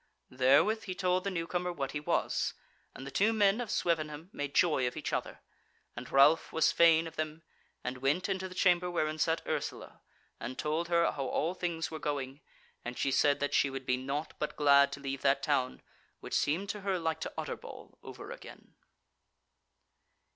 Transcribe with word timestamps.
Therewith 0.31 0.85
he 0.85 0.95
told 0.95 1.23
the 1.23 1.29
new 1.29 1.45
comer 1.45 1.71
what 1.71 1.91
he 1.91 1.99
was, 1.99 2.55
and 2.95 3.05
the 3.05 3.11
two 3.11 3.31
men 3.31 3.61
of 3.61 3.69
Swevenham 3.69 4.31
made 4.33 4.55
joy 4.55 4.87
of 4.87 4.97
each 4.97 5.13
other. 5.13 5.41
And 5.95 6.11
Ralph 6.11 6.51
was 6.51 6.71
fain 6.71 7.05
of 7.05 7.17
them, 7.17 7.43
and 7.83 7.99
went 7.99 8.27
into 8.27 8.49
the 8.49 8.55
chamber 8.55 8.89
wherein 8.89 9.19
sat 9.19 9.43
Ursula, 9.45 10.01
and 10.39 10.57
told 10.57 10.87
her 10.87 11.11
how 11.11 11.27
all 11.27 11.53
things 11.53 11.91
were 11.91 11.99
going, 11.99 12.41
and 12.83 12.97
she 12.97 13.11
said 13.11 13.39
that 13.41 13.53
she 13.53 13.69
would 13.69 13.85
be 13.85 13.95
naught 13.95 14.33
but 14.39 14.55
glad 14.55 14.91
to 14.93 14.99
leave 14.99 15.21
that 15.21 15.43
town, 15.43 15.83
which 16.19 16.33
seemed 16.33 16.69
to 16.69 16.81
her 16.81 16.97
like 16.97 17.19
to 17.19 17.33
Utterbol 17.37 17.99
over 18.01 18.31
again. 18.31 18.73